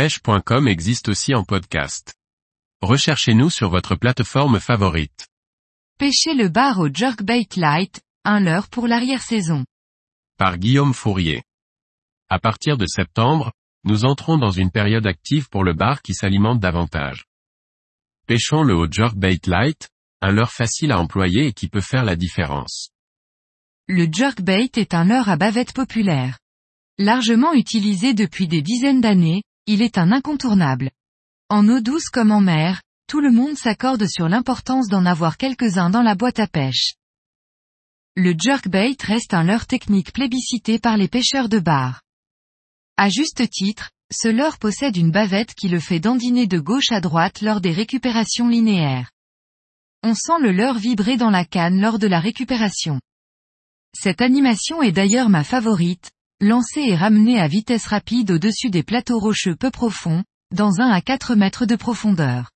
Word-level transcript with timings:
pêche.com 0.00 0.66
existe 0.66 1.10
aussi 1.10 1.34
en 1.34 1.44
podcast. 1.44 2.14
Recherchez-nous 2.80 3.50
sur 3.50 3.68
votre 3.68 3.96
plateforme 3.96 4.58
favorite. 4.58 5.28
Pêchez 5.98 6.32
le 6.32 6.48
bar 6.48 6.78
au 6.78 6.88
jerkbait 6.88 7.46
light, 7.56 8.00
un 8.24 8.40
leurre 8.40 8.68
pour 8.68 8.86
l'arrière-saison. 8.86 9.66
Par 10.38 10.56
Guillaume 10.56 10.94
Fourier. 10.94 11.42
À 12.30 12.38
partir 12.38 12.78
de 12.78 12.86
septembre, 12.86 13.52
nous 13.84 14.06
entrons 14.06 14.38
dans 14.38 14.50
une 14.50 14.70
période 14.70 15.06
active 15.06 15.50
pour 15.50 15.64
le 15.64 15.74
bar 15.74 16.00
qui 16.00 16.14
s'alimente 16.14 16.60
davantage. 16.60 17.26
Pêchons 18.26 18.62
le 18.62 18.74
au 18.74 18.90
jerkbait 18.90 19.40
light, 19.44 19.90
un 20.22 20.32
leurre 20.32 20.52
facile 20.52 20.92
à 20.92 20.98
employer 20.98 21.48
et 21.48 21.52
qui 21.52 21.68
peut 21.68 21.82
faire 21.82 22.06
la 22.06 22.16
différence. 22.16 22.88
Le 23.86 24.08
jerkbait 24.10 24.70
est 24.76 24.94
un 24.94 25.04
leurre 25.04 25.28
à 25.28 25.36
bavette 25.36 25.74
populaire. 25.74 26.38
Largement 26.96 27.52
utilisé 27.52 28.14
depuis 28.14 28.48
des 28.48 28.62
dizaines 28.62 29.02
d'années, 29.02 29.42
il 29.72 29.82
est 29.82 29.98
un 29.98 30.10
incontournable. 30.10 30.90
En 31.48 31.68
eau 31.68 31.78
douce 31.78 32.08
comme 32.08 32.32
en 32.32 32.40
mer, 32.40 32.82
tout 33.06 33.20
le 33.20 33.30
monde 33.30 33.56
s'accorde 33.56 34.04
sur 34.08 34.28
l'importance 34.28 34.88
d'en 34.88 35.06
avoir 35.06 35.36
quelques-uns 35.36 35.90
dans 35.90 36.02
la 36.02 36.16
boîte 36.16 36.40
à 36.40 36.48
pêche. 36.48 36.94
Le 38.16 38.34
jerkbait 38.36 38.96
reste 39.00 39.32
un 39.32 39.44
leurre 39.44 39.68
technique 39.68 40.12
plébiscité 40.12 40.80
par 40.80 40.96
les 40.96 41.06
pêcheurs 41.06 41.48
de 41.48 41.60
bar. 41.60 42.02
À 42.96 43.10
juste 43.10 43.48
titre, 43.48 43.92
ce 44.12 44.26
leurre 44.26 44.58
possède 44.58 44.96
une 44.96 45.12
bavette 45.12 45.54
qui 45.54 45.68
le 45.68 45.78
fait 45.78 46.00
dandiner 46.00 46.48
de 46.48 46.58
gauche 46.58 46.90
à 46.90 47.00
droite 47.00 47.40
lors 47.40 47.60
des 47.60 47.70
récupérations 47.70 48.48
linéaires. 48.48 49.12
On 50.02 50.14
sent 50.14 50.40
le 50.40 50.50
leurre 50.50 50.80
vibrer 50.80 51.16
dans 51.16 51.30
la 51.30 51.44
canne 51.44 51.80
lors 51.80 52.00
de 52.00 52.08
la 52.08 52.18
récupération. 52.18 53.00
Cette 53.96 54.20
animation 54.20 54.82
est 54.82 54.90
d'ailleurs 54.90 55.28
ma 55.28 55.44
favorite, 55.44 56.10
lancer 56.40 56.80
et 56.80 56.96
ramener 56.96 57.38
à 57.38 57.48
vitesse 57.48 57.86
rapide 57.86 58.30
au-dessus 58.30 58.70
des 58.70 58.82
plateaux 58.82 59.18
rocheux 59.18 59.56
peu 59.56 59.70
profonds, 59.70 60.24
dans 60.54 60.80
1 60.80 60.90
à 60.90 61.00
4 61.00 61.34
mètres 61.34 61.66
de 61.66 61.76
profondeur. 61.76 62.50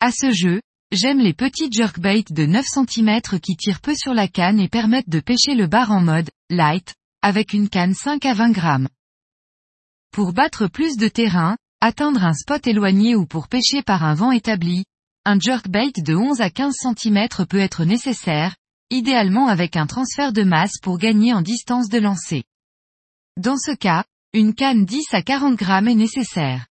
À 0.00 0.12
ce 0.12 0.30
jeu, 0.30 0.60
j'aime 0.92 1.18
les 1.18 1.32
petits 1.32 1.72
jerkbaits 1.72 2.30
de 2.30 2.44
9 2.44 2.64
cm 2.66 3.20
qui 3.40 3.56
tirent 3.56 3.80
peu 3.80 3.94
sur 3.94 4.12
la 4.12 4.28
canne 4.28 4.60
et 4.60 4.68
permettent 4.68 5.08
de 5.08 5.20
pêcher 5.20 5.54
le 5.54 5.66
bar 5.66 5.90
en 5.90 6.02
mode 6.02 6.30
light, 6.50 6.94
avec 7.22 7.54
une 7.54 7.68
canne 7.68 7.94
5 7.94 8.24
à 8.26 8.34
20 8.34 8.50
grammes. 8.50 8.88
Pour 10.12 10.32
battre 10.32 10.68
plus 10.68 10.96
de 10.96 11.08
terrain, 11.08 11.56
atteindre 11.80 12.22
un 12.22 12.34
spot 12.34 12.66
éloigné 12.66 13.16
ou 13.16 13.26
pour 13.26 13.48
pêcher 13.48 13.82
par 13.82 14.04
un 14.04 14.14
vent 14.14 14.30
établi, 14.30 14.84
un 15.24 15.38
jerkbait 15.40 15.92
de 15.96 16.14
11 16.14 16.40
à 16.42 16.50
15 16.50 16.74
cm 16.74 17.28
peut 17.48 17.58
être 17.58 17.84
nécessaire, 17.84 18.56
idéalement 18.90 19.48
avec 19.48 19.76
un 19.76 19.86
transfert 19.86 20.32
de 20.32 20.42
masse 20.42 20.78
pour 20.82 20.98
gagner 20.98 21.32
en 21.32 21.42
distance 21.42 21.88
de 21.88 21.98
lancer. 21.98 22.44
Dans 23.38 23.56
ce 23.56 23.70
cas, 23.70 24.02
une 24.32 24.52
canne 24.52 24.84
10 24.84 25.14
à 25.14 25.22
40 25.22 25.54
grammes 25.54 25.86
est 25.86 25.94
nécessaire. 25.94 26.66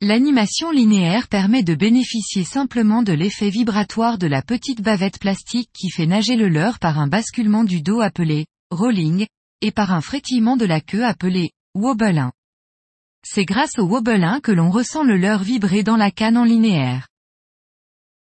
L'animation 0.00 0.70
linéaire 0.70 1.28
permet 1.28 1.62
de 1.62 1.74
bénéficier 1.74 2.42
simplement 2.42 3.02
de 3.02 3.12
l'effet 3.12 3.50
vibratoire 3.50 4.16
de 4.16 4.26
la 4.26 4.40
petite 4.40 4.80
bavette 4.80 5.18
plastique 5.18 5.68
qui 5.74 5.90
fait 5.90 6.06
nager 6.06 6.36
le 6.36 6.48
leurre 6.48 6.78
par 6.78 6.98
un 6.98 7.06
basculement 7.06 7.64
du 7.64 7.82
dos 7.82 8.00
appelé 8.00 8.46
rolling, 8.70 9.26
et 9.60 9.72
par 9.72 9.92
un 9.92 10.00
frétillement 10.00 10.56
de 10.56 10.64
la 10.64 10.80
queue 10.80 11.04
appelé 11.04 11.50
wobbelin. 11.74 12.32
C'est 13.22 13.44
grâce 13.44 13.78
au 13.78 13.84
wobbelin 13.84 14.40
que 14.40 14.52
l'on 14.52 14.70
ressent 14.70 15.04
le 15.04 15.18
leurre 15.18 15.42
vibrer 15.42 15.82
dans 15.82 15.98
la 15.98 16.10
canne 16.10 16.38
en 16.38 16.44
linéaire. 16.44 17.08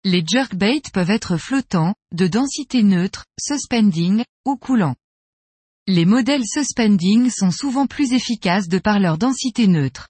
Les 0.04 0.24
jerkbaits 0.24 0.92
peuvent 0.94 1.10
être 1.10 1.38
flottants, 1.38 1.96
de 2.14 2.28
densité 2.28 2.84
neutre, 2.84 3.26
suspending, 3.40 4.24
ou 4.46 4.58
coulants. 4.58 4.96
Les 5.88 6.06
modèles 6.06 6.46
suspending 6.46 7.30
sont 7.30 7.52
souvent 7.52 7.86
plus 7.86 8.14
efficaces 8.14 8.68
de 8.68 8.80
par 8.80 9.00
leur 9.00 9.20
densité 9.20 9.68
neutre. 9.68 10.10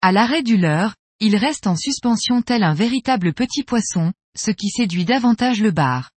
À 0.00 0.10
l'arrêt 0.10 0.42
du 0.42 0.56
leurre, 0.56 0.96
il 1.20 1.36
reste 1.36 1.68
en 1.68 1.76
suspension 1.76 2.42
tel 2.42 2.64
un 2.64 2.74
véritable 2.74 3.32
petit 3.32 3.62
poisson, 3.62 4.12
ce 4.36 4.50
qui 4.50 4.70
séduit 4.70 5.04
davantage 5.04 5.60
le 5.60 5.70
bar. 5.70 6.10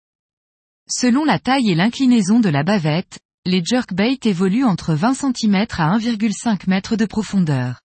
Selon 0.90 1.26
la 1.26 1.40
taille 1.40 1.72
et 1.72 1.76
l'inclinaison 1.76 2.40
de 2.40 2.48
la 2.48 2.64
bavette, 2.64 3.20
les 3.46 3.62
jerkbaits 3.62 4.26
évoluent 4.26 4.64
entre 4.64 4.94
20 4.94 5.14
cm 5.14 5.56
à 5.78 5.98
1,5 5.98 6.62
m 6.72 6.98
de 6.98 7.06
profondeur. 7.06 7.82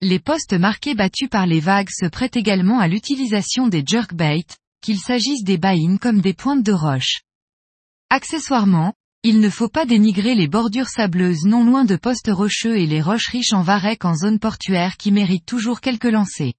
Les 0.00 0.20
postes 0.20 0.54
marqués 0.54 0.94
battus 0.94 1.28
par 1.28 1.46
les 1.46 1.60
vagues 1.60 1.90
se 1.90 2.06
prêtent 2.06 2.38
également 2.38 2.78
à 2.78 2.88
l'utilisation 2.88 3.68
des 3.68 3.84
jerkbaits, 3.84 4.56
qu'il 4.80 4.98
s'agisse 4.98 5.44
des 5.44 5.58
baïnes 5.58 5.98
comme 5.98 6.22
des 6.22 6.32
pointes 6.32 6.62
de 6.62 6.72
roche. 6.72 7.20
Accessoirement, 8.08 8.94
il 9.22 9.40
ne 9.40 9.50
faut 9.50 9.68
pas 9.68 9.84
dénigrer 9.84 10.34
les 10.34 10.48
bordures 10.48 10.88
sableuses 10.88 11.44
non 11.44 11.62
loin 11.62 11.84
de 11.84 11.96
postes 11.96 12.30
rocheux 12.32 12.78
et 12.78 12.86
les 12.86 13.02
roches 13.02 13.28
riches 13.28 13.52
en 13.52 13.60
varech 13.60 14.02
en 14.06 14.14
zone 14.14 14.38
portuaire 14.38 14.96
qui 14.96 15.12
méritent 15.12 15.44
toujours 15.44 15.82
quelques 15.82 16.04
lancers. 16.04 16.54